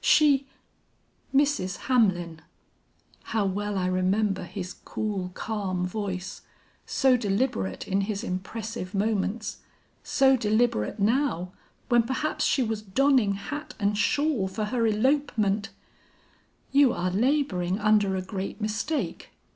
She' 0.03 0.47
"'Mrs. 1.35 1.77
Hamlin!' 1.85 2.41
How 3.37 3.45
well 3.45 3.77
I 3.77 3.85
remember 3.85 4.45
his 4.45 4.73
cool, 4.73 5.29
calm 5.35 5.85
voice, 5.85 6.41
so 6.87 7.15
deliberate 7.15 7.87
in 7.87 8.01
his 8.01 8.23
impressive 8.23 8.95
moments, 8.95 9.57
so 10.01 10.35
deliberate 10.35 10.97
now, 10.99 11.51
when 11.87 12.01
perhaps 12.01 12.45
she 12.45 12.63
was 12.63 12.81
donning 12.81 13.33
hat 13.33 13.75
and 13.79 13.95
shawl 13.95 14.47
for 14.47 14.65
her 14.73 14.87
elopement 14.87 15.69
'You 16.71 16.93
are 16.93 17.11
laboring 17.11 17.77
under 17.77 18.15
a 18.15 18.23
great 18.23 18.59
mistake. 18.59 19.29